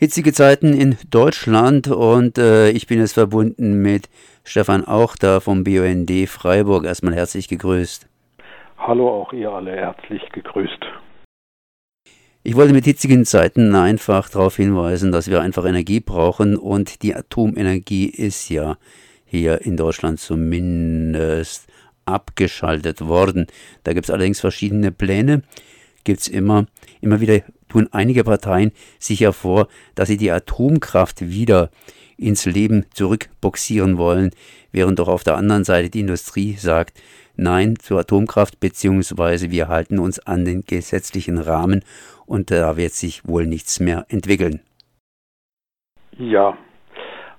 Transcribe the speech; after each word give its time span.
hitzige 0.00 0.32
Zeiten 0.32 0.72
in 0.72 0.96
Deutschland 1.10 1.86
und 1.88 2.38
äh, 2.38 2.70
ich 2.70 2.86
bin 2.86 3.00
jetzt 3.00 3.12
verbunden 3.12 3.82
mit 3.82 4.08
Stefan 4.44 4.86
Auchter 4.86 5.42
vom 5.42 5.62
BUND 5.62 6.10
Freiburg. 6.26 6.86
Erstmal 6.86 7.14
herzlich 7.14 7.48
gegrüßt. 7.48 8.08
Hallo, 8.78 9.10
auch 9.10 9.34
ihr 9.34 9.50
alle 9.50 9.72
herzlich 9.72 10.22
gegrüßt. 10.32 10.86
Ich 12.42 12.56
wollte 12.56 12.72
mit 12.72 12.86
hitzigen 12.86 13.26
Zeiten 13.26 13.74
einfach 13.74 14.30
darauf 14.30 14.56
hinweisen, 14.56 15.12
dass 15.12 15.28
wir 15.28 15.42
einfach 15.42 15.66
Energie 15.66 16.00
brauchen 16.00 16.56
und 16.56 17.02
die 17.02 17.14
Atomenergie 17.14 18.06
ist 18.06 18.48
ja 18.48 18.78
hier 19.26 19.60
in 19.66 19.76
Deutschland 19.76 20.18
zumindest 20.18 21.70
abgeschaltet 22.06 23.06
worden. 23.06 23.48
Da 23.84 23.92
gibt 23.92 24.06
es 24.06 24.10
allerdings 24.10 24.40
verschiedene 24.40 24.92
Pläne, 24.92 25.42
gibt 26.04 26.20
es 26.20 26.28
immer. 26.28 26.64
Immer 27.02 27.20
wieder 27.20 27.40
tun 27.70 27.88
einige 27.92 28.24
Parteien 28.24 28.72
sich 28.98 29.20
hervor, 29.20 29.68
dass 29.94 30.08
sie 30.08 30.18
die 30.18 30.30
Atomkraft 30.30 31.22
wieder 31.22 31.70
ins 32.18 32.44
Leben 32.44 32.84
zurückboxieren 32.92 33.96
wollen, 33.96 34.30
während 34.72 34.98
doch 34.98 35.08
auf 35.08 35.24
der 35.24 35.36
anderen 35.36 35.64
Seite 35.64 35.88
die 35.88 36.00
Industrie 36.00 36.52
sagt, 36.54 37.00
Nein 37.36 37.76
zur 37.76 38.00
Atomkraft, 38.00 38.60
beziehungsweise 38.60 39.50
wir 39.50 39.68
halten 39.68 39.98
uns 39.98 40.18
an 40.18 40.44
den 40.44 40.62
gesetzlichen 40.62 41.38
Rahmen 41.38 41.82
und 42.26 42.50
da 42.50 42.76
wird 42.76 42.92
sich 42.92 43.26
wohl 43.26 43.46
nichts 43.46 43.80
mehr 43.80 44.04
entwickeln. 44.08 44.60
Ja, 46.18 46.58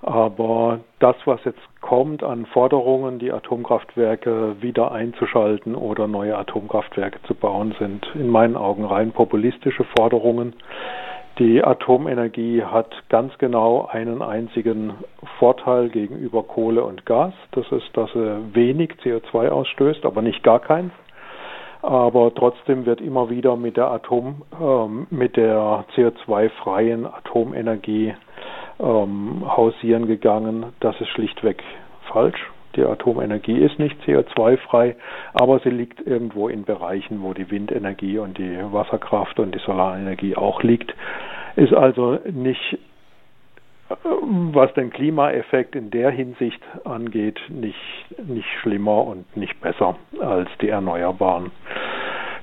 aber 0.00 0.80
das, 0.98 1.14
was 1.24 1.38
jetzt 1.44 1.60
kommt 1.82 2.22
an 2.22 2.46
Forderungen, 2.46 3.18
die 3.18 3.32
Atomkraftwerke 3.32 4.62
wieder 4.62 4.92
einzuschalten 4.92 5.74
oder 5.74 6.08
neue 6.08 6.38
Atomkraftwerke 6.38 7.20
zu 7.24 7.34
bauen, 7.34 7.74
sind 7.78 8.10
in 8.14 8.30
meinen 8.30 8.56
Augen 8.56 8.86
rein 8.86 9.12
populistische 9.12 9.84
Forderungen. 9.96 10.54
Die 11.38 11.62
Atomenergie 11.62 12.62
hat 12.62 12.90
ganz 13.08 13.36
genau 13.38 13.86
einen 13.90 14.22
einzigen 14.22 14.94
Vorteil 15.38 15.88
gegenüber 15.88 16.44
Kohle 16.44 16.84
und 16.84 17.04
Gas. 17.04 17.34
Das 17.50 17.70
ist, 17.72 17.90
dass 17.94 18.10
sie 18.12 18.54
wenig 18.54 18.92
CO2 19.02 19.48
ausstößt, 19.48 20.04
aber 20.04 20.22
nicht 20.22 20.42
gar 20.42 20.60
keins. 20.60 20.92
Aber 21.82 22.32
trotzdem 22.32 22.86
wird 22.86 23.00
immer 23.00 23.28
wieder 23.28 23.56
mit 23.56 23.76
der 23.76 23.90
Atom, 23.90 24.42
äh, 24.52 25.14
mit 25.14 25.36
der 25.36 25.84
CO2-freien 25.96 27.06
Atomenergie 27.06 28.14
ähm, 28.80 29.44
hausieren 29.46 30.06
gegangen. 30.06 30.66
Das 30.80 31.00
ist 31.00 31.08
schlichtweg 31.08 31.62
falsch. 32.12 32.50
Die 32.76 32.84
Atomenergie 32.84 33.58
ist 33.58 33.78
nicht 33.78 34.00
CO2-frei, 34.02 34.96
aber 35.34 35.58
sie 35.58 35.68
liegt 35.68 36.00
irgendwo 36.06 36.48
in 36.48 36.64
Bereichen, 36.64 37.22
wo 37.22 37.34
die 37.34 37.50
Windenergie 37.50 38.18
und 38.18 38.38
die 38.38 38.58
Wasserkraft 38.72 39.38
und 39.38 39.54
die 39.54 39.58
Solarenergie 39.58 40.36
auch 40.36 40.62
liegt. 40.62 40.94
Ist 41.56 41.74
also 41.74 42.18
nicht, 42.32 42.78
äh, 43.90 43.94
was 44.52 44.72
den 44.72 44.90
Klimaeffekt 44.90 45.76
in 45.76 45.90
der 45.90 46.10
Hinsicht 46.10 46.62
angeht, 46.84 47.38
nicht, 47.50 47.76
nicht 48.26 48.48
schlimmer 48.62 49.06
und 49.06 49.36
nicht 49.36 49.60
besser 49.60 49.96
als 50.20 50.48
die 50.62 50.70
Erneuerbaren. 50.70 51.50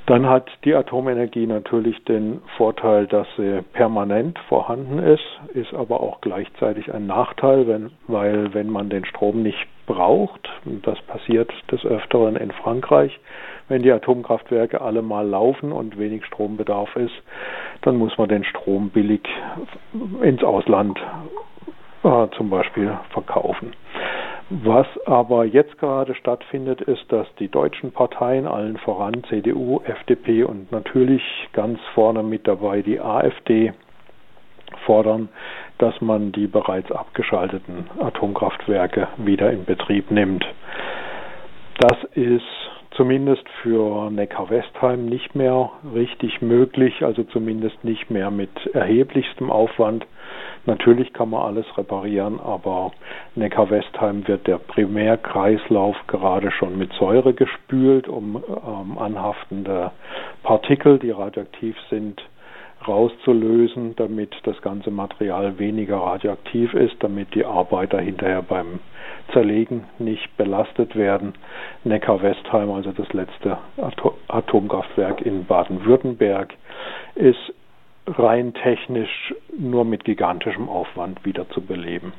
Dann 0.10 0.28
hat 0.28 0.50
die 0.66 0.74
Atomenergie 0.74 1.46
natürlich 1.46 2.04
den 2.06 2.42
Vorteil, 2.58 3.06
dass 3.06 3.28
sie 3.38 3.62
permanent 3.74 4.40
vorhanden 4.50 4.98
ist, 4.98 5.24
ist 5.54 5.72
aber 5.76 6.02
auch 6.02 6.20
gleichzeitig 6.22 6.92
ein 6.92 7.06
Nachteil, 7.06 7.68
wenn, 7.68 7.92
weil 8.08 8.52
wenn 8.56 8.72
man 8.72 8.90
den 8.90 9.06
Strom 9.06 9.44
nicht 9.44 9.68
braucht, 9.86 10.50
das 10.82 11.00
passiert 11.04 11.52
des 11.72 11.86
Öfteren 11.86 12.38
in 12.38 12.50
Frankreich, 12.50 13.20
wenn 13.68 13.84
die 13.84 13.92
Atomkraftwerke 13.92 14.82
alle 14.82 15.04
mal 15.04 15.28
laufen 15.28 15.72
und 15.72 16.00
wenig 16.00 16.26
Strombedarf 16.26 16.96
ist, 16.96 17.14
dann 17.84 17.98
muss 17.98 18.18
man 18.18 18.30
den 18.30 18.44
Strom 18.46 18.90
billig 18.90 19.22
ins 20.24 20.44
Ausland 20.44 21.00
äh, 22.04 22.28
zum 22.36 22.50
Beispiel 22.50 22.98
verkaufen. 23.12 23.74
Was 24.52 24.88
aber 25.06 25.46
jetzt 25.46 25.78
gerade 25.78 26.16
stattfindet, 26.16 26.82
ist, 26.82 27.12
dass 27.12 27.28
die 27.36 27.50
deutschen 27.50 27.92
Parteien, 27.92 28.48
allen 28.48 28.78
voran 28.78 29.24
CDU, 29.30 29.82
FDP 29.86 30.44
und 30.44 30.72
natürlich 30.72 31.22
ganz 31.54 31.80
vorne 31.94 32.24
mit 32.24 32.48
dabei 32.48 32.82
die 32.82 33.00
AfD, 33.00 33.74
fordern, 34.86 35.30
dass 35.78 36.02
man 36.02 36.32
die 36.32 36.48
bereits 36.48 36.92
abgeschalteten 36.92 37.90
Atomkraftwerke 38.00 39.08
wieder 39.18 39.52
in 39.52 39.66
Betrieb 39.66 40.10
nimmt. 40.10 40.46
Das 41.78 42.04
ist 42.16 42.44
zumindest 42.92 43.48
für 43.62 44.10
Neckar-Westheim 44.10 45.06
nicht 45.06 45.36
mehr 45.36 45.72
richtig 45.94 46.42
möglich, 46.42 47.04
also 47.04 47.24
zumindest 47.24 47.84
nicht 47.84 48.10
mehr 48.10 48.32
mit 48.32 48.50
erheblichstem 48.74 49.52
Aufwand. 49.52 50.06
Natürlich 50.66 51.14
kann 51.14 51.30
man 51.30 51.42
alles 51.42 51.66
reparieren, 51.78 52.40
aber 52.40 52.92
Neckar-Westheim 53.36 54.28
wird 54.28 54.48
der 54.48 54.58
Primärkreislauf 54.58 55.96
gerade 56.08 56.52
schon 56.52 56.78
mit 56.78 56.92
Säure 56.94 57.34
gespült, 57.34 58.08
um 58.08 58.44
ähm, 58.48 58.98
anhaftende 58.98 59.92
Partikel, 60.44 61.00
die 61.00 61.12
radioaktiv 61.12 61.76
sind, 61.90 62.22
rauszulösen, 62.88 63.96
damit 63.96 64.36
das 64.44 64.62
ganze 64.62 64.92
Material 64.92 65.60
weniger 65.60 65.98
radioaktiv 65.98 66.74
ist, 66.74 66.96
damit 67.00 67.36
die 67.36 67.46
Arbeiter 67.46 68.00
hinterher 68.00 68.42
beim 68.42 68.80
Zerlegen 69.34 69.86
nicht 70.00 70.36
belastet 70.38 70.96
werden. 70.96 71.34
Neckar-Westheim, 71.84 72.72
also 72.72 72.92
das 72.92 73.12
letzte 73.14 73.58
Atomkraftwerk 74.28 75.22
in 75.22 75.46
Baden-Württemberg, 75.46 76.54
ist 77.16 77.54
rein 78.18 78.54
technisch 78.54 79.34
nur 79.58 79.86
mit 79.86 80.06
gigantischem 80.06 80.70
Aufwand 80.70 81.24
wieder 81.26 81.50
zu 81.50 81.62
beleben. 81.62 82.14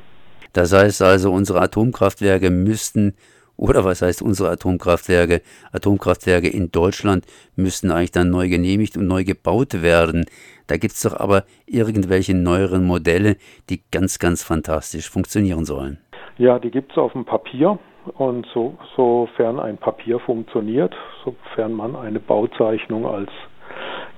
Das 0.53 0.73
heißt 0.73 1.01
also, 1.01 1.31
unsere 1.31 1.61
Atomkraftwerke 1.61 2.49
müssten, 2.49 3.15
oder 3.57 3.85
was 3.85 4.01
heißt 4.01 4.21
unsere 4.21 4.49
Atomkraftwerke? 4.49 5.41
Atomkraftwerke 5.71 6.49
in 6.49 6.71
Deutschland 6.71 7.25
müssten 7.55 7.91
eigentlich 7.91 8.11
dann 8.11 8.29
neu 8.29 8.49
genehmigt 8.49 8.97
und 8.97 9.07
neu 9.07 9.23
gebaut 9.23 9.81
werden. 9.81 10.25
Da 10.67 10.77
gibt 10.77 10.93
es 10.93 11.03
doch 11.03 11.19
aber 11.19 11.43
irgendwelche 11.65 12.33
neueren 12.33 12.85
Modelle, 12.85 13.37
die 13.69 13.81
ganz, 13.91 14.19
ganz 14.19 14.43
fantastisch 14.43 15.09
funktionieren 15.09 15.65
sollen. 15.65 15.99
Ja, 16.37 16.59
die 16.59 16.71
gibt 16.71 16.91
es 16.91 16.97
auf 16.97 17.13
dem 17.13 17.25
Papier. 17.25 17.77
Und 18.17 18.47
so, 18.51 18.75
sofern 18.95 19.59
ein 19.59 19.77
Papier 19.77 20.19
funktioniert, 20.19 20.95
sofern 21.23 21.73
man 21.73 21.95
eine 21.95 22.19
Bauzeichnung 22.19 23.05
als 23.05 23.29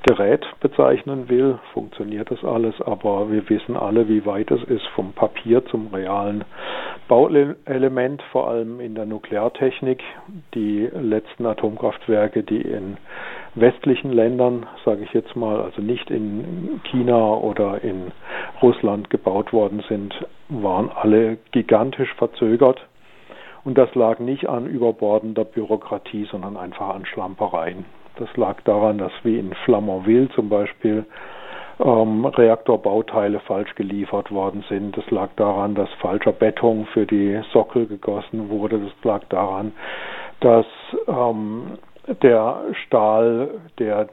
Gerät 0.06 0.46
bezeichnen 0.60 1.30
will, 1.30 1.60
funktioniert 1.72 2.30
das 2.30 2.44
alles, 2.44 2.76
aber 2.82 3.32
wir 3.32 3.50
wissen 3.50 3.78
alle, 3.78 4.10
wie 4.10 4.26
weit 4.26 4.52
es 4.52 4.62
ist 4.66 4.86
vom 4.88 5.14
Papier 5.14 5.66
zum 5.68 5.88
realen 5.94 6.44
Bauelement, 7.08 8.22
vor 8.34 8.50
allem 8.50 8.82
in 8.82 8.96
der 8.96 9.06
Nukleartechnik. 9.06 10.04
Die 10.56 10.90
letzten 10.94 11.46
Atomkraftwerke, 11.46 12.44
die 12.44 12.62
in 12.62 12.98
westlichen 13.56 14.12
Ländern, 14.12 14.66
sage 14.84 15.04
ich 15.04 15.14
jetzt 15.14 15.38
mal, 15.38 15.62
also 15.62 15.82
nicht 15.82 16.12
in 16.12 16.82
China 16.92 17.36
oder 17.36 17.82
in 17.82 18.12
Russland 18.62 19.10
gebaut 19.10 19.54
worden 19.54 19.86
sind, 19.88 20.14
waren 20.50 20.90
alle 20.90 21.38
gigantisch 21.52 22.14
verzögert. 22.16 22.86
Und 23.64 23.78
das 23.78 23.96
lag 23.96 24.20
nicht 24.20 24.50
an 24.50 24.66
überbordender 24.66 25.46
Bürokratie, 25.46 26.28
sondern 26.30 26.58
einfach 26.58 26.94
an 26.94 27.06
Schlampereien. 27.06 27.86
Das 28.18 28.36
lag 28.38 28.62
daran, 28.62 28.98
dass 28.98 29.12
wie 29.24 29.40
in 29.40 29.54
Flamanville 29.66 30.30
zum 30.30 30.50
Beispiel 30.50 31.06
ähm, 31.80 32.26
Reaktorbauteile 32.26 33.40
falsch 33.42 33.74
geliefert 33.76 34.32
worden 34.32 34.64
sind. 34.70 34.96
Das 34.98 35.10
lag 35.10 35.30
daran, 35.36 35.76
dass 35.76 35.90
falscher 36.00 36.32
Beton 36.32 36.86
für 36.94 37.06
die 37.06 37.42
Sockel 37.52 37.88
gegossen 37.88 38.50
wurde. 38.50 38.80
Das 38.80 39.04
lag 39.04 39.24
daran, 39.30 39.74
dass 40.40 40.66
ähm, 41.08 41.78
der 42.22 42.62
Stahl, 42.86 43.50
der 43.80 44.10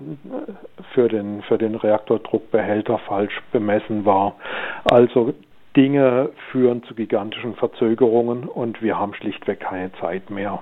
für 0.95 1.09
den, 1.09 1.43
für 1.43 1.59
den 1.59 1.75
Reaktordruckbehälter 1.75 2.99
falsch 2.99 3.41
bemessen 3.53 4.05
war. 4.05 4.37
Also 4.85 5.35
Dinge 5.77 6.31
führen 6.51 6.83
zu 6.85 6.95
gigantischen 6.95 7.55
Verzögerungen 7.55 8.45
und 8.45 8.83
wir 8.83 8.99
haben 8.99 9.15
schlichtweg 9.15 9.61
keine 9.61 9.93
Zeit 9.95 10.31
mehr. 10.31 10.61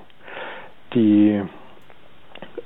Die 0.94 1.42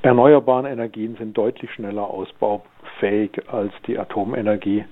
erneuerbaren 0.03 0.67
Energien 0.67 1.17
sind 1.17 1.37
deutlich 1.37 1.71
schneller 1.73 2.09
ausbaufähig 2.09 3.31
als 3.49 3.73
die 3.87 3.99
Atomenergie 3.99 4.85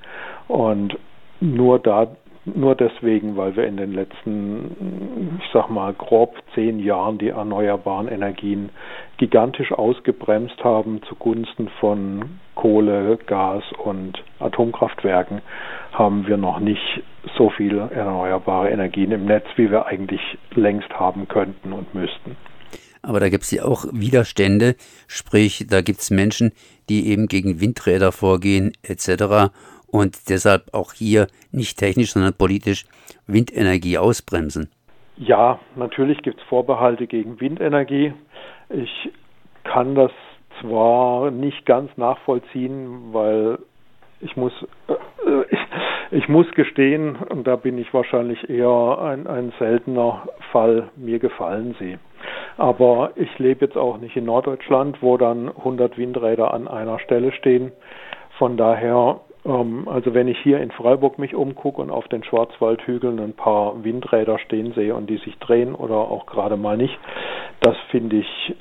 und 0.48 0.96
nur 1.40 1.78
da 1.78 2.08
nur 2.46 2.74
deswegen, 2.74 3.36
weil 3.36 3.54
wir 3.54 3.66
in 3.66 3.76
den 3.76 3.92
letzten, 3.92 5.38
ich 5.40 5.50
sag 5.52 5.68
mal, 5.68 5.92
grob 5.92 6.36
zehn 6.54 6.78
Jahren 6.78 7.18
die 7.18 7.28
erneuerbaren 7.28 8.08
Energien 8.08 8.70
gigantisch 9.18 9.72
ausgebremst 9.72 10.64
haben 10.64 11.02
zugunsten 11.02 11.68
von 11.80 12.40
Kohle, 12.54 13.18
Gas 13.26 13.62
und 13.84 14.24
Atomkraftwerken, 14.38 15.42
haben 15.92 16.26
wir 16.26 16.38
noch 16.38 16.60
nicht 16.60 17.02
so 17.36 17.50
viele 17.50 17.90
erneuerbare 17.90 18.70
Energien 18.70 19.12
im 19.12 19.26
Netz, 19.26 19.46
wie 19.56 19.70
wir 19.70 19.86
eigentlich 19.86 20.22
längst 20.54 20.90
haben 20.98 21.28
könnten 21.28 21.72
und 21.74 21.94
müssten. 21.94 22.36
Aber 23.02 23.20
da 23.20 23.28
gibt 23.28 23.44
es 23.44 23.50
ja 23.50 23.64
auch 23.64 23.84
Widerstände, 23.92 24.76
sprich, 25.06 25.66
da 25.68 25.80
gibt 25.80 26.00
es 26.00 26.10
Menschen, 26.10 26.52
die 26.88 27.08
eben 27.08 27.28
gegen 27.28 27.60
Windräder 27.60 28.12
vorgehen 28.12 28.72
etc. 28.82 29.52
und 29.86 30.28
deshalb 30.28 30.74
auch 30.74 30.92
hier 30.92 31.26
nicht 31.50 31.78
technisch, 31.78 32.12
sondern 32.12 32.34
politisch 32.34 32.84
Windenergie 33.26 33.98
ausbremsen? 33.98 34.70
Ja, 35.16 35.60
natürlich 35.76 36.22
gibt 36.22 36.40
es 36.40 36.46
Vorbehalte 36.46 37.06
gegen 37.06 37.40
Windenergie. 37.40 38.12
Ich 38.70 39.10
kann 39.64 39.94
das 39.94 40.12
zwar 40.60 41.30
nicht 41.30 41.66
ganz 41.66 41.90
nachvollziehen, 41.96 43.12
weil 43.12 43.58
ich 44.20 44.36
muss, 44.36 44.52
äh, 44.88 45.42
ich, 45.50 45.58
ich, 46.22 46.28
muss 46.28 46.50
gestehen, 46.52 47.16
und 47.16 47.46
da 47.46 47.56
bin 47.56 47.78
ich 47.78 47.92
wahrscheinlich 47.92 48.48
eher 48.48 48.98
ein, 49.00 49.26
ein 49.26 49.52
seltener 49.58 50.26
Fall, 50.52 50.90
mir 50.96 51.18
gefallen 51.18 51.74
sie. 51.78 51.98
Aber 52.56 53.12
ich 53.16 53.38
lebe 53.38 53.64
jetzt 53.64 53.76
auch 53.76 53.98
nicht 53.98 54.16
in 54.16 54.24
Norddeutschland, 54.24 55.02
wo 55.02 55.16
dann 55.16 55.48
100 55.48 55.96
Windräder 55.96 56.52
an 56.52 56.68
einer 56.68 56.98
Stelle 56.98 57.32
stehen. 57.32 57.72
Von 58.38 58.56
daher, 58.56 59.20
ähm, 59.44 59.88
also 59.88 60.14
wenn 60.14 60.28
ich 60.28 60.38
hier 60.38 60.60
in 60.60 60.70
Freiburg 60.70 61.18
mich 61.18 61.34
umgucke 61.34 61.80
und 61.80 61.90
auf 61.90 62.08
den 62.08 62.24
Schwarzwaldhügeln 62.24 63.18
ein 63.18 63.34
paar 63.34 63.82
Windräder 63.84 64.38
stehen 64.38 64.72
sehe 64.72 64.94
und 64.94 65.08
die 65.08 65.18
sich 65.18 65.38
drehen 65.38 65.74
oder 65.74 65.96
auch 65.96 66.26
gerade 66.26 66.56
mal 66.56 66.76
nicht, 66.76 66.98
das 67.60 67.76
finde 67.90 68.16
ich, 68.16 68.54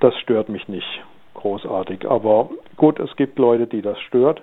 das 0.00 0.14
stört 0.18 0.48
mich 0.48 0.68
nicht 0.68 1.02
großartig. 1.34 2.08
Aber 2.08 2.50
gut, 2.76 3.00
es 3.00 3.14
gibt 3.16 3.38
Leute, 3.38 3.66
die 3.66 3.82
das 3.82 3.98
stört. 4.00 4.42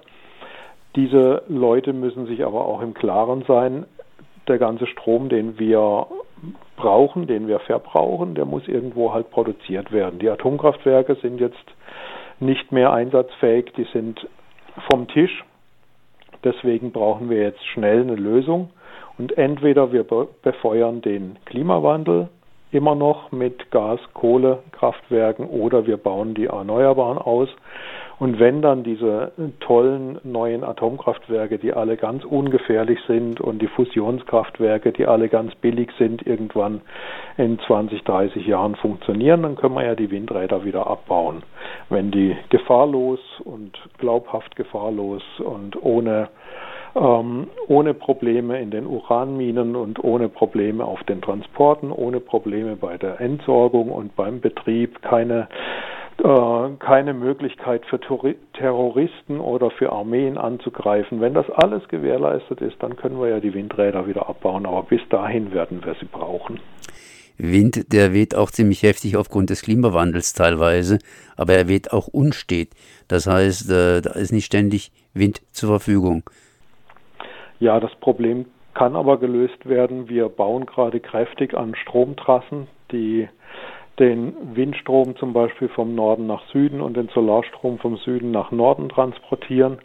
Diese 0.95 1.43
Leute 1.47 1.93
müssen 1.93 2.25
sich 2.25 2.43
aber 2.43 2.65
auch 2.65 2.81
im 2.81 2.93
Klaren 2.93 3.43
sein, 3.47 3.85
der 4.47 4.57
ganze 4.57 4.87
Strom, 4.87 5.29
den 5.29 5.59
wir 5.59 6.07
brauchen, 6.77 7.27
den 7.27 7.49
wir 7.49 7.59
verbrauchen, 7.59 8.35
der 8.35 8.45
muss 8.45 8.67
irgendwo 8.67 9.13
halt 9.13 9.29
produziert 9.31 9.91
werden. 9.91 10.19
Die 10.19 10.29
Atomkraftwerke 10.29 11.15
sind 11.15 11.41
jetzt 11.41 11.65
nicht 12.39 12.71
mehr 12.71 12.93
einsatzfähig, 12.93 13.73
die 13.75 13.87
sind 13.91 14.25
vom 14.89 15.07
Tisch. 15.09 15.43
Deswegen 16.43 16.91
brauchen 16.93 17.29
wir 17.29 17.41
jetzt 17.41 17.65
schnell 17.65 18.01
eine 18.01 18.15
Lösung. 18.15 18.69
Und 19.17 19.37
entweder 19.37 19.91
wir 19.91 20.05
befeuern 20.43 21.01
den 21.01 21.37
Klimawandel 21.45 22.29
immer 22.71 22.95
noch 22.95 23.31
mit 23.31 23.71
Gas, 23.71 23.99
Kohle, 24.13 24.59
Kraftwerken 24.71 25.47
oder 25.47 25.87
wir 25.87 25.97
bauen 25.97 26.35
die 26.35 26.45
Erneuerbaren 26.45 27.17
aus. 27.17 27.49
Und 28.19 28.39
wenn 28.39 28.63
dann 28.63 28.83
diese 28.83 29.31
tollen 29.59 30.19
neuen 30.23 30.63
Atomkraftwerke, 30.63 31.59
die 31.59 31.73
alle 31.73 31.97
ganz 31.97 32.25
ungefährlich 32.25 32.99
sind 33.07 33.39
und 33.39 33.61
die 33.61 33.67
Fusionskraftwerke, 33.67 34.91
die 34.91 35.05
alle 35.05 35.29
ganz 35.29 35.53
billig 35.55 35.91
sind, 35.99 36.25
irgendwann 36.25 36.81
in 37.37 37.59
20, 37.59 38.03
30 38.03 38.47
Jahren 38.47 38.75
funktionieren, 38.75 39.43
dann 39.43 39.55
können 39.55 39.75
wir 39.75 39.85
ja 39.85 39.95
die 39.95 40.09
Windräder 40.09 40.65
wieder 40.65 40.87
abbauen. 40.87 41.43
Wenn 41.89 42.09
die 42.09 42.35
gefahrlos 42.49 43.19
und 43.43 43.77
glaubhaft 43.99 44.55
gefahrlos 44.55 45.23
und 45.39 45.81
ohne 45.83 46.29
ähm, 46.95 47.47
ohne 47.67 47.93
Probleme 47.93 48.59
in 48.59 48.71
den 48.71 48.87
Uranminen 48.87 49.75
und 49.75 50.03
ohne 50.03 50.29
Probleme 50.29 50.83
auf 50.83 51.03
den 51.03 51.21
Transporten, 51.21 51.91
ohne 51.91 52.19
Probleme 52.19 52.75
bei 52.75 52.97
der 52.97 53.21
Entsorgung 53.21 53.91
und 53.91 54.15
beim 54.15 54.41
Betrieb, 54.41 55.01
keine 55.03 55.47
keine 56.17 57.13
Möglichkeit 57.13 57.85
für 57.85 57.99
Terroristen 58.53 59.39
oder 59.39 59.69
für 59.71 59.91
Armeen 59.91 60.37
anzugreifen. 60.37 61.21
Wenn 61.21 61.33
das 61.33 61.49
alles 61.49 61.87
gewährleistet 61.89 62.61
ist, 62.61 62.81
dann 62.81 62.95
können 62.95 63.19
wir 63.19 63.29
ja 63.29 63.39
die 63.39 63.53
Windräder 63.53 64.07
wieder 64.07 64.27
abbauen, 64.27 64.65
aber 64.65 64.83
bis 64.83 65.01
dahin 65.09 65.53
werden 65.53 65.85
wir 65.85 65.95
sie 65.99 66.07
brauchen. 66.07 66.59
Wind, 67.37 67.93
der 67.93 68.13
weht 68.13 68.35
auch 68.35 68.49
ziemlich 68.49 68.81
heftig 68.81 69.15
aufgrund 69.15 69.51
des 69.51 69.61
Klimawandels 69.61 70.33
teilweise, 70.33 70.97
aber 71.35 71.53
er 71.53 71.67
weht 71.67 71.93
auch 71.93 72.07
unstet. 72.07 72.69
Das 73.07 73.27
heißt, 73.27 73.69
äh, 73.69 74.01
da 74.01 74.11
ist 74.13 74.31
nicht 74.31 74.45
ständig 74.45 74.91
Wind 75.13 75.41
zur 75.51 75.69
Verfügung. 75.69 76.23
Ja, 77.59 77.79
das 77.79 77.93
Problem 77.95 78.45
kann 78.73 78.95
aber 78.95 79.19
gelöst 79.19 79.67
werden. 79.67 80.09
Wir 80.09 80.29
bauen 80.29 80.65
gerade 80.65 80.99
kräftig 80.99 81.55
an 81.55 81.75
Stromtrassen, 81.75 82.67
die 82.91 83.27
den 83.99 84.55
Windstrom 84.55 85.15
zum 85.17 85.33
Beispiel 85.33 85.69
vom 85.69 85.95
Norden 85.95 86.27
nach 86.27 86.45
Süden 86.51 86.81
und 86.81 86.95
den 86.95 87.07
Solarstrom 87.09 87.79
vom 87.79 87.97
Süden 87.97 88.31
nach 88.31 88.51
Norden 88.51 88.89
transportieren. 88.89 89.79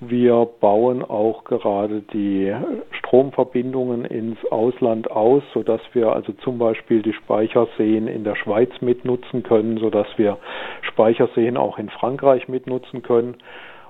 Wir 0.00 0.46
bauen 0.60 1.02
auch 1.02 1.42
gerade 1.42 2.02
die 2.12 2.54
Stromverbindungen 2.92 4.04
ins 4.04 4.38
Ausland 4.52 5.10
aus, 5.10 5.42
sodass 5.52 5.80
wir 5.92 6.12
also 6.12 6.32
zum 6.44 6.58
Beispiel 6.58 7.02
die 7.02 7.12
Speicherseen 7.12 8.06
in 8.06 8.22
der 8.22 8.36
Schweiz 8.36 8.70
mitnutzen 8.80 9.42
können, 9.42 9.78
sodass 9.78 10.06
wir 10.16 10.38
Speicherseen 10.82 11.56
auch 11.56 11.78
in 11.78 11.88
Frankreich 11.88 12.46
mitnutzen 12.46 13.02
können. 13.02 13.36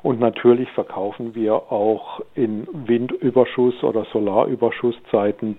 Und 0.02 0.18
natürlich 0.18 0.70
verkaufen 0.70 1.34
wir 1.34 1.54
auch 1.70 2.20
in 2.34 2.66
Windüberschuss 2.72 3.82
oder 3.82 4.06
Solarüberschusszeiten 4.12 5.58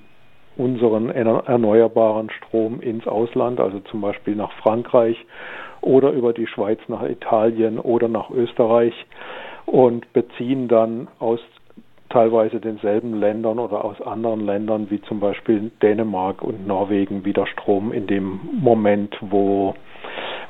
unseren 0.59 1.09
erneuerbaren 1.09 2.29
Strom 2.29 2.81
ins 2.81 3.07
Ausland, 3.07 3.61
also 3.61 3.79
zum 3.79 4.01
Beispiel 4.01 4.35
nach 4.35 4.51
Frankreich 4.61 5.17
oder 5.79 6.11
über 6.11 6.33
die 6.33 6.47
Schweiz 6.47 6.79
nach 6.89 7.01
Italien 7.03 7.79
oder 7.79 8.09
nach 8.09 8.29
Österreich 8.29 8.93
und 9.65 10.11
beziehen 10.11 10.67
dann 10.67 11.07
aus 11.19 11.39
teilweise 12.09 12.59
denselben 12.59 13.19
Ländern 13.19 13.57
oder 13.57 13.85
aus 13.85 14.01
anderen 14.01 14.45
Ländern 14.45 14.87
wie 14.89 15.01
zum 15.03 15.21
Beispiel 15.21 15.71
Dänemark 15.81 16.41
und 16.41 16.67
Norwegen 16.67 17.23
wieder 17.23 17.47
Strom 17.47 17.93
in 17.93 18.07
dem 18.07 18.41
Moment, 18.51 19.15
wo 19.21 19.75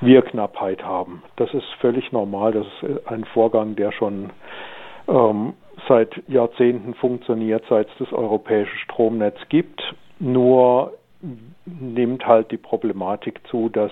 wir 0.02 0.24
Knappheit 0.24 0.84
haben. 0.84 1.22
Das 1.36 1.54
ist 1.54 1.68
völlig 1.82 2.12
normal. 2.12 2.54
Das 2.54 2.66
ist 2.66 3.08
ein 3.08 3.26
Vorgang, 3.26 3.76
der 3.76 3.92
schon 3.92 4.32
ähm, 5.10 5.54
seit 5.88 6.10
Jahrzehnten 6.28 6.94
funktioniert, 6.96 7.64
seit 7.70 7.88
es 7.90 7.94
das 8.00 8.14
europäische 8.14 8.76
Stromnetz 8.78 9.38
gibt. 9.50 9.82
Nur 10.20 10.94
nimmt 11.66 12.26
halt 12.26 12.52
die 12.52 12.58
Problematik 12.58 13.42
zu, 13.50 13.70
dass 13.70 13.92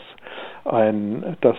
ein, 0.66 1.38
dass 1.42 1.58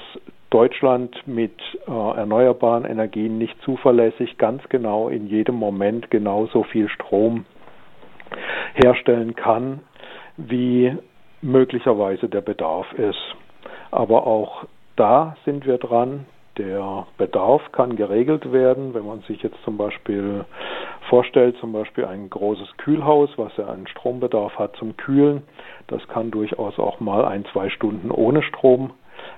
Deutschland 0.51 1.15
mit 1.27 1.53
äh, 1.87 1.91
erneuerbaren 1.91 2.85
Energien 2.87 3.37
nicht 3.39 3.61
zuverlässig 3.63 4.39
ganz 4.39 4.63
genau 4.71 5.09
in 5.09 5.27
jedem 5.29 5.57
Moment 5.57 6.11
genauso 6.11 6.63
viel 6.63 6.89
Strom 6.89 7.45
herstellen 8.75 9.35
kann, 9.35 9.81
wie 10.37 10.97
möglicherweise 11.43 12.29
der 12.29 12.41
Bedarf 12.41 12.91
ist. 12.95 13.35
Aber 13.91 14.27
auch 14.27 14.65
da 14.97 15.37
sind 15.45 15.67
wir 15.67 15.79
dran. 15.79 16.27
Der 16.59 17.07
Bedarf 17.19 17.63
kann 17.71 17.95
geregelt 17.95 18.53
werden, 18.53 18.93
wenn 18.93 19.07
man 19.07 19.21
sich 19.21 19.43
jetzt 19.43 19.63
zum 19.65 19.77
Beispiel 19.77 20.45
vorstellt, 21.09 21.57
zum 21.59 21.73
Beispiel 21.73 22.05
ein 22.05 22.29
großes 22.29 22.77
Kühlhaus, 22.79 23.31
was 23.37 23.57
ja 23.57 23.69
einen 23.69 23.87
Strombedarf 23.87 24.59
hat 24.59 24.77
zum 24.77 24.97
Kühlen. 24.97 25.43
Das 25.87 26.07
kann 26.09 26.33
durchaus 26.33 26.79
auch 26.79 26.99
mal 26.99 27.25
ein, 27.25 27.45
zwei 27.53 27.71
Stunden 27.71 28.11
ohne 28.11 28.43
Strom 28.43 28.91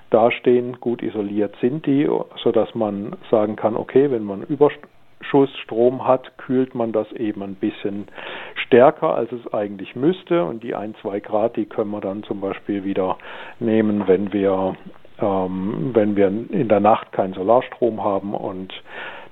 dastehen. 0.09 0.79
Gut 0.79 1.03
isoliert 1.03 1.55
sind 1.61 1.85
die, 1.85 2.09
sodass 2.43 2.73
man 2.73 3.15
sagen 3.29 3.55
kann, 3.55 3.75
okay, 3.75 4.09
wenn 4.09 4.23
man 4.23 4.41
Überschussstrom 4.41 6.07
hat, 6.07 6.37
kühlt 6.39 6.73
man 6.73 6.91
das 6.91 7.11
eben 7.13 7.43
ein 7.43 7.55
bisschen 7.55 8.07
stärker, 8.55 9.15
als 9.15 9.31
es 9.31 9.53
eigentlich 9.53 9.95
müsste. 9.95 10.43
Und 10.43 10.63
die 10.63 10.73
ein, 10.75 10.95
zwei 11.01 11.19
Grad, 11.19 11.55
die 11.55 11.65
können 11.65 11.91
wir 11.91 12.01
dann 12.01 12.23
zum 12.23 12.41
Beispiel 12.41 12.83
wieder 12.83 13.17
nehmen, 13.59 14.07
wenn 14.07 14.33
wir 14.33 14.75
ähm, 15.21 15.91
wenn 15.93 16.15
wir 16.15 16.27
in 16.27 16.67
der 16.67 16.79
Nacht 16.79 17.11
keinen 17.11 17.33
Solarstrom 17.33 18.03
haben 18.03 18.33
und 18.33 18.73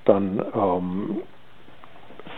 dann 0.04 0.42
ähm, 0.54 1.22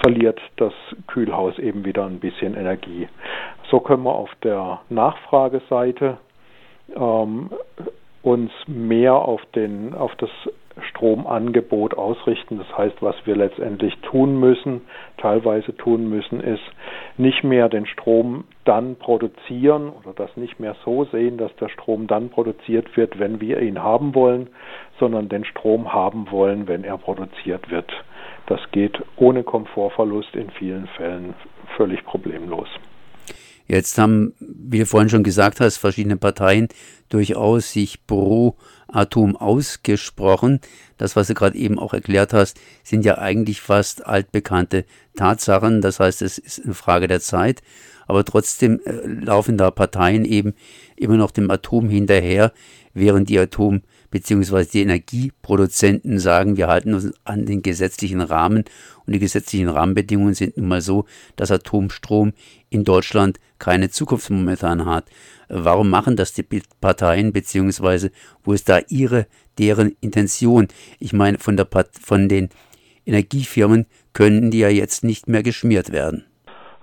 verliert 0.02 0.40
das 0.56 0.72
Kühlhaus 1.06 1.58
eben 1.58 1.84
wieder 1.84 2.04
ein 2.06 2.18
bisschen 2.18 2.56
Energie. 2.56 3.08
So 3.70 3.80
können 3.80 4.02
wir 4.02 4.14
auf 4.14 4.30
der 4.42 4.80
Nachfrageseite 4.88 6.18
ähm, 6.96 7.50
uns 8.22 8.50
mehr 8.66 9.14
auf, 9.14 9.40
den, 9.54 9.94
auf 9.94 10.14
das 10.16 10.30
Stromangebot 10.80 11.94
ausrichten. 11.94 12.58
Das 12.58 12.78
heißt, 12.78 13.02
was 13.02 13.14
wir 13.24 13.36
letztendlich 13.36 13.96
tun 13.98 14.38
müssen, 14.38 14.82
teilweise 15.18 15.76
tun 15.76 16.08
müssen, 16.08 16.40
ist 16.40 16.62
nicht 17.16 17.44
mehr 17.44 17.68
den 17.68 17.86
Strom 17.86 18.44
dann 18.64 18.96
produzieren 18.96 19.90
oder 19.90 20.12
das 20.14 20.36
nicht 20.36 20.60
mehr 20.60 20.76
so 20.84 21.04
sehen, 21.04 21.36
dass 21.36 21.54
der 21.56 21.68
Strom 21.68 22.06
dann 22.06 22.30
produziert 22.30 22.96
wird, 22.96 23.18
wenn 23.18 23.40
wir 23.40 23.60
ihn 23.60 23.82
haben 23.82 24.14
wollen, 24.14 24.48
sondern 24.98 25.28
den 25.28 25.44
Strom 25.44 25.92
haben 25.92 26.30
wollen, 26.30 26.68
wenn 26.68 26.84
er 26.84 26.98
produziert 26.98 27.70
wird. 27.70 27.90
Das 28.46 28.60
geht 28.70 29.02
ohne 29.16 29.42
Komfortverlust 29.42 30.34
in 30.34 30.50
vielen 30.50 30.86
Fällen 30.88 31.34
völlig 31.76 32.04
problemlos. 32.04 32.68
Jetzt 33.66 33.96
haben, 33.98 34.34
wie 34.40 34.80
du 34.80 34.86
vorhin 34.86 35.08
schon 35.08 35.22
gesagt 35.22 35.60
hast, 35.60 35.76
verschiedene 35.76 36.16
Parteien 36.16 36.68
durchaus 37.08 37.72
sich 37.72 38.06
pro 38.06 38.56
Atom 38.88 39.36
ausgesprochen. 39.36 40.60
Das, 40.98 41.16
was 41.16 41.28
du 41.28 41.34
gerade 41.34 41.56
eben 41.56 41.78
auch 41.78 41.94
erklärt 41.94 42.32
hast, 42.32 42.58
sind 42.82 43.04
ja 43.04 43.18
eigentlich 43.18 43.60
fast 43.60 44.06
altbekannte 44.06 44.84
Tatsachen. 45.16 45.80
Das 45.80 46.00
heißt, 46.00 46.22
es 46.22 46.38
ist 46.38 46.64
eine 46.64 46.74
Frage 46.74 47.08
der 47.08 47.20
Zeit. 47.20 47.62
Aber 48.06 48.24
trotzdem 48.24 48.80
äh, 48.84 49.06
laufen 49.06 49.56
da 49.56 49.70
Parteien 49.70 50.24
eben 50.24 50.54
immer 50.96 51.16
noch 51.16 51.30
dem 51.30 51.50
Atom 51.50 51.88
hinterher, 51.88 52.52
während 52.94 53.28
die 53.28 53.38
Atom 53.38 53.82
beziehungsweise 54.12 54.70
die 54.70 54.82
Energieproduzenten 54.82 56.20
sagen, 56.20 56.56
wir 56.56 56.68
halten 56.68 56.94
uns 56.94 57.12
an 57.24 57.46
den 57.46 57.62
gesetzlichen 57.62 58.20
Rahmen 58.20 58.64
und 59.04 59.12
die 59.14 59.18
gesetzlichen 59.18 59.68
Rahmenbedingungen 59.68 60.34
sind 60.34 60.56
nun 60.56 60.68
mal 60.68 60.80
so, 60.80 61.06
dass 61.34 61.50
Atomstrom 61.50 62.32
in 62.70 62.84
Deutschland 62.84 63.40
keine 63.58 63.90
Zukunft 63.90 64.30
momentan 64.30 64.86
hat. 64.86 65.06
Warum 65.48 65.90
machen 65.90 66.14
das 66.14 66.32
die 66.32 66.46
Parteien, 66.80 67.32
beziehungsweise 67.32 68.12
wo 68.44 68.52
ist 68.52 68.68
da 68.68 68.80
ihre, 68.88 69.26
deren 69.58 69.96
Intention? 70.00 70.68
Ich 71.00 71.12
meine, 71.12 71.38
von, 71.38 71.56
der, 71.56 71.66
von 72.00 72.28
den 72.28 72.50
Energiefirmen 73.04 73.86
können 74.12 74.50
die 74.50 74.60
ja 74.60 74.68
jetzt 74.68 75.02
nicht 75.02 75.26
mehr 75.26 75.42
geschmiert 75.42 75.90
werden. 75.90 76.26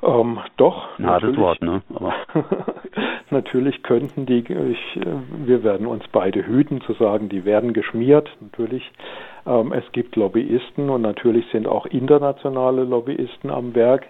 Ähm, 0.02 0.40
doch. 0.58 0.88
Na, 0.98 1.20
das 1.20 1.36
Wort, 1.38 1.62
ne? 1.62 1.82
Aber 1.94 2.14
natürlich 3.32 3.84
könnten 3.84 4.26
die, 4.26 4.40
ich, 4.40 4.98
äh, 4.98 5.06
wir 5.46 5.64
werden 5.64 5.88
uns 5.88 6.04
beide 6.12 6.46
hüten 6.46 6.82
zu 6.82 6.94
sagen, 6.94 7.30
die 7.30 7.46
werden 7.46 7.74
geschmiert. 7.74 8.30
Natürlich, 8.40 8.90
ähm, 9.46 9.74
es 9.74 9.90
gibt 9.92 10.16
Lobbyisten 10.16 10.90
und 10.90 11.02
natürlich 11.02 11.46
sind 11.52 11.68
auch 11.68 11.86
internationale 11.86 12.84
Lobbyisten 12.84 13.50
am 13.50 13.76
Werk. 13.76 14.06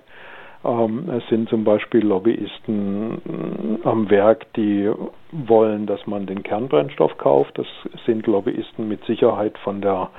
Ähm, 0.66 1.10
es 1.10 1.26
sind 1.30 1.50
zum 1.50 1.64
Beispiel 1.64 2.06
Lobbyisten 2.06 3.80
am 3.84 4.10
Werk, 4.10 4.52
die 4.56 4.92
wollen, 5.32 5.86
dass 5.86 6.06
man 6.06 6.26
den 6.26 6.44
Kernbrennstoff 6.44 7.18
kauft. 7.18 7.58
Das 7.58 7.68
sind 8.06 8.28
Lobbyisten 8.28 8.88
mit 8.88 9.04
Sicherheit 9.06 9.58
von 9.60 9.82
der 9.82 10.10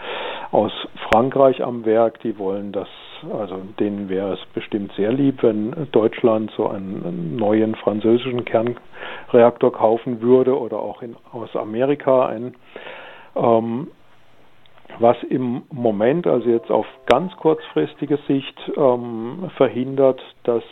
aus 0.50 0.72
Frankreich 1.10 1.62
am 1.62 1.84
Werk, 1.84 2.20
die 2.20 2.38
wollen 2.38 2.72
das, 2.72 2.88
also 3.32 3.56
denen 3.78 4.08
wäre 4.08 4.34
es 4.34 4.40
bestimmt 4.54 4.92
sehr 4.96 5.12
lieb, 5.12 5.42
wenn 5.42 5.88
Deutschland 5.92 6.50
so 6.56 6.68
einen 6.68 7.36
neuen 7.36 7.74
französischen 7.74 8.44
Kernreaktor 8.44 9.72
kaufen 9.72 10.20
würde 10.20 10.58
oder 10.58 10.78
auch 10.78 11.02
in, 11.02 11.16
aus 11.32 11.54
Amerika 11.56 12.26
einen. 12.26 12.54
Ähm, 13.36 13.88
was 14.98 15.16
im 15.28 15.62
Moment, 15.72 16.26
also 16.26 16.48
jetzt 16.48 16.70
auf 16.70 16.86
ganz 17.06 17.34
kurzfristige 17.36 18.18
Sicht, 18.26 18.56
ähm, 18.76 19.50
verhindert, 19.56 20.20
dass 20.44 20.64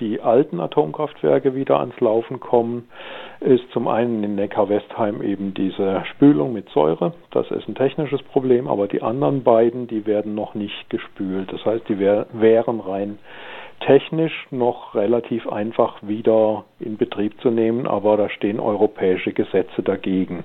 die 0.00 0.20
alten 0.20 0.60
Atomkraftwerke 0.60 1.54
wieder 1.54 1.80
ans 1.80 1.98
Laufen 2.00 2.40
kommen, 2.40 2.88
ist 3.40 3.70
zum 3.72 3.88
einen 3.88 4.22
in 4.24 4.34
Neckar-Westheim 4.34 5.22
eben 5.22 5.54
diese 5.54 6.04
Spülung 6.06 6.52
mit 6.52 6.68
Säure. 6.70 7.12
Das 7.30 7.50
ist 7.50 7.68
ein 7.68 7.74
technisches 7.74 8.22
Problem, 8.22 8.68
aber 8.68 8.88
die 8.88 9.02
anderen 9.02 9.42
beiden, 9.42 9.86
die 9.86 10.06
werden 10.06 10.34
noch 10.34 10.54
nicht 10.54 10.90
gespült. 10.90 11.52
Das 11.52 11.64
heißt, 11.64 11.88
die 11.88 11.98
wär, 11.98 12.26
wären 12.32 12.80
rein 12.80 13.18
technisch 13.86 14.46
noch 14.50 14.94
relativ 14.94 15.48
einfach 15.48 15.96
wieder 16.02 16.64
in 16.78 16.96
Betrieb 16.96 17.40
zu 17.40 17.50
nehmen, 17.50 17.86
aber 17.86 18.16
da 18.16 18.28
stehen 18.28 18.60
europäische 18.60 19.32
Gesetze 19.32 19.82
dagegen. 19.82 20.44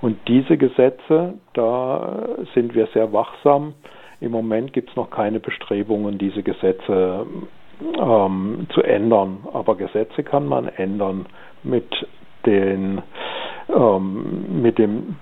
Und 0.00 0.16
diese 0.28 0.56
Gesetze, 0.56 1.34
da 1.54 2.28
sind 2.54 2.74
wir 2.74 2.86
sehr 2.94 3.12
wachsam. 3.12 3.74
Im 4.20 4.32
Moment 4.32 4.72
gibt 4.72 4.90
es 4.90 4.96
noch 4.96 5.10
keine 5.10 5.40
Bestrebungen, 5.40 6.18
diese 6.18 6.42
Gesetze 6.42 7.26
ähm, 7.98 8.66
zu 8.74 8.82
ändern. 8.82 9.46
Aber 9.52 9.76
Gesetze 9.76 10.22
kann 10.22 10.46
man 10.46 10.68
ändern 10.68 11.26
mit 11.62 12.06
den 12.46 13.02
ähm, 13.68 14.62
mit 14.62 14.78
dem 14.78 15.16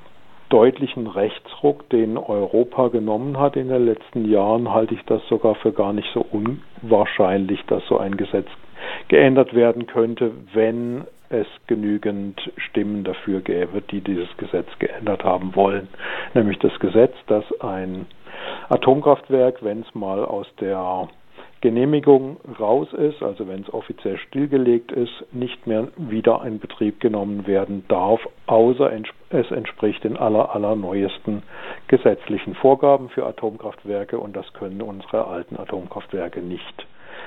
deutlichen 0.48 1.06
Rechtsruck, 1.08 1.88
den 1.90 2.16
Europa 2.16 2.88
genommen 2.88 3.38
hat 3.38 3.56
in 3.56 3.68
den 3.68 3.84
letzten 3.84 4.30
Jahren, 4.30 4.72
halte 4.72 4.94
ich 4.94 5.04
das 5.06 5.26
sogar 5.28 5.56
für 5.56 5.72
gar 5.72 5.92
nicht 5.92 6.08
so 6.14 6.24
unwahrscheinlich, 6.30 7.64
dass 7.66 7.84
so 7.88 7.98
ein 7.98 8.16
Gesetz 8.16 8.46
geändert 9.08 9.54
werden 9.54 9.86
könnte, 9.86 10.30
wenn 10.52 11.04
es 11.28 11.46
genügend 11.66 12.40
Stimmen 12.56 13.02
dafür 13.02 13.40
gäbe, 13.40 13.82
die 13.90 14.00
dieses 14.00 14.28
Gesetz 14.36 14.68
geändert 14.78 15.24
haben 15.24 15.56
wollen. 15.56 15.88
Nämlich 16.34 16.58
das 16.60 16.78
Gesetz, 16.78 17.14
dass 17.26 17.44
ein 17.60 18.06
Atomkraftwerk, 18.68 19.64
wenn 19.64 19.80
es 19.80 19.94
mal 19.94 20.24
aus 20.24 20.46
der 20.60 21.08
Genehmigung 21.62 22.36
raus 22.60 22.88
ist, 22.92 23.22
also 23.22 23.48
wenn 23.48 23.62
es 23.62 23.72
offiziell 23.72 24.18
stillgelegt 24.18 24.92
ist, 24.92 25.24
nicht 25.32 25.66
mehr 25.66 25.88
wieder 25.96 26.44
in 26.44 26.58
Betrieb 26.58 27.00
genommen 27.00 27.46
werden 27.46 27.84
darf, 27.88 28.20
außer 28.46 28.92
es 29.30 29.50
entspricht 29.50 30.04
den 30.04 30.16
aller, 30.16 30.54
allerneuesten 30.54 31.42
gesetzlichen 31.88 32.54
Vorgaben 32.54 33.08
für 33.08 33.24
Atomkraftwerke 33.26 34.18
und 34.18 34.36
das 34.36 34.52
können 34.52 34.82
unsere 34.82 35.26
alten 35.26 35.56
Atomkraftwerke 35.56 36.40
nicht 36.40 36.86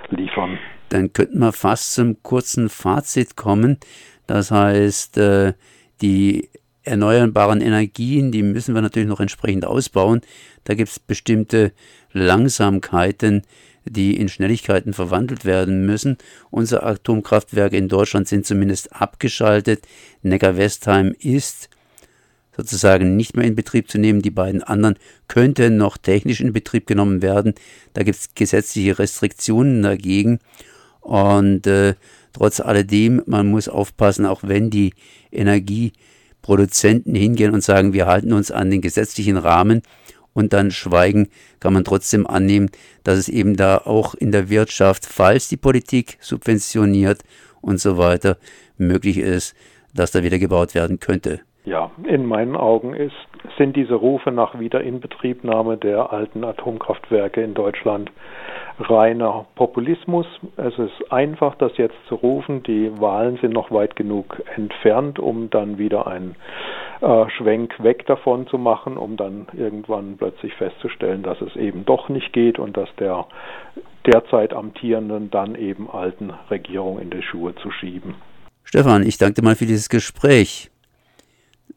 liefern. 0.10 0.60
Dann 0.90 1.12
könnten 1.12 1.40
wir 1.40 1.52
fast 1.52 1.94
zum 1.94 2.22
kurzen 2.24 2.70
Fazit 2.70 3.36
kommen. 3.36 3.80
Das 4.28 4.52
heißt, 4.52 5.18
äh, 5.18 5.54
die 6.02 6.50
erneuerbaren 6.84 7.62
Energien, 7.62 8.32
die 8.32 8.44
müssen 8.44 8.74
wir 8.74 8.82
natürlich 8.82 9.10
noch 9.10 9.20
entsprechend 9.20 9.66
ausbauen. 9.66 10.22
Da 10.64 10.76
gibt 10.76 10.90
es 10.90 11.00
bestimmte 11.00 11.74
Langsamkeiten, 12.12 13.44
die 13.86 14.18
in 14.18 14.30
Schnelligkeiten 14.30 14.94
verwandelt 14.94 15.46
werden 15.46 15.86
müssen. 15.86 16.18
Unsere 16.52 16.84
Atomkraftwerke 16.84 17.78
in 17.78 17.88
Deutschland 17.88 18.28
sind 18.28 18.46
zumindest 18.46 18.94
abgeschaltet. 18.94 19.82
Neckar-Westheim 20.22 21.16
ist 21.20 21.70
sozusagen 22.56 23.16
nicht 23.16 23.38
mehr 23.38 23.46
in 23.46 23.56
Betrieb 23.56 23.90
zu 23.90 23.98
nehmen. 23.98 24.22
Die 24.22 24.32
beiden 24.32 24.64
anderen 24.64 24.96
könnten 25.28 25.78
noch 25.78 25.98
technisch 25.98 26.42
in 26.42 26.54
Betrieb 26.54 26.88
genommen 26.88 27.22
werden. 27.22 27.54
Da 27.94 28.04
gibt 28.04 28.18
es 28.18 28.36
gesetzliche 28.36 29.00
Restriktionen 29.00 29.82
dagegen. 29.82 30.40
Und 31.00 31.66
äh, 31.68 31.96
trotz 32.34 32.60
alledem, 32.60 33.24
man 33.26 33.48
muss 33.48 33.70
aufpassen, 33.70 34.26
auch 34.26 34.42
wenn 34.44 34.70
die 34.70 34.94
Energieproduzenten 35.32 37.16
hingehen 37.16 37.54
und 37.54 37.64
sagen, 37.64 37.94
wir 37.94 38.08
halten 38.08 38.34
uns 38.34 38.52
an 38.52 38.70
den 38.70 38.82
gesetzlichen 38.82 39.38
Rahmen 39.38 39.82
und 40.34 40.54
dann 40.54 40.72
schweigen, 40.72 41.30
kann 41.60 41.74
man 41.74 41.84
trotzdem 41.84 42.28
annehmen, 42.28 42.70
dass 43.04 43.18
es 43.18 43.30
eben 43.30 43.56
da 43.56 43.78
auch 43.78 44.16
in 44.16 44.32
der 44.32 44.50
Wirtschaft, 44.50 45.06
falls 45.06 45.50
die 45.50 45.58
Politik 45.58 46.18
subventioniert 46.20 47.24
und 47.62 47.80
so 47.80 47.98
weiter, 47.98 48.38
möglich 48.78 49.18
ist, 49.18 49.56
dass 49.94 50.12
da 50.12 50.24
wieder 50.24 50.40
gebaut 50.40 50.76
werden 50.76 51.00
könnte. 51.00 51.42
Ja, 51.66 51.92
in 52.06 52.26
meinen 52.26 52.56
Augen 52.56 52.94
ist, 52.96 53.14
sind 53.58 53.76
diese 53.76 53.94
Rufe 53.94 54.32
nach 54.32 54.60
Wiederinbetriebnahme 54.60 55.78
der 55.78 56.12
alten 56.12 56.44
Atomkraftwerke 56.44 57.42
in 57.42 57.54
Deutschland 57.54 58.12
reiner 58.80 59.46
Populismus. 59.56 60.26
Es 60.56 60.78
ist 60.80 61.12
einfach, 61.12 61.56
das 61.56 61.76
jetzt 61.78 61.98
zu 62.08 62.16
rufen. 62.16 62.64
Die 62.64 62.92
Wahlen 63.00 63.38
sind 63.42 63.54
noch 63.54 63.72
weit 63.72 63.96
genug 63.96 64.42
entfernt, 64.56 65.20
um 65.20 65.50
dann 65.50 65.78
wieder 65.78 66.08
einen 66.08 66.36
äh, 67.02 67.30
Schwenk 67.30 67.82
weg 67.82 68.06
davon 68.08 68.48
zu 68.48 68.58
machen, 68.58 68.98
um 68.98 69.18
dann 69.18 69.48
irgendwann 69.54 70.18
plötzlich 70.18 70.54
festzustellen, 70.56 71.24
dass 71.24 71.40
es 71.42 71.56
eben 71.56 71.86
doch 71.86 72.10
nicht 72.10 72.34
geht 72.34 72.60
und 72.60 72.76
dass 72.76 72.90
der 73.00 73.26
derzeit 74.06 74.54
amtierenden 74.54 75.30
dann 75.30 75.56
eben 75.56 75.90
alten 75.90 76.32
Regierung 76.50 77.00
in 77.00 77.10
die 77.10 77.22
Schuhe 77.22 77.56
zu 77.56 77.72
schieben. 77.72 78.16
Stefan, 78.64 79.04
ich 79.04 79.18
danke 79.18 79.36
dir 79.36 79.44
mal 79.44 79.56
für 79.56 79.66
dieses 79.66 79.90
Gespräch. 79.90 80.70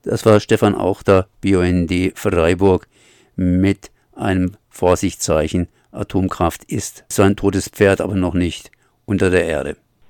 Das 0.02 0.26
war 0.26 0.40
Stefan 0.40 0.74
Auchter, 0.74 1.26
BUND 1.40 2.12
Freiburg, 2.16 2.88
mit 3.36 3.90
einem 4.14 4.56
Vorsichtszeichen. 4.70 5.68
Atomkraft 5.92 6.64
ist 6.64 7.04
sein 7.08 7.36
totes 7.36 7.68
Pferd, 7.68 8.00
aber 8.00 8.14
noch 8.14 8.34
nicht 8.34 8.70
unter 9.04 9.30
der 9.30 9.44
Erde. 9.44 9.76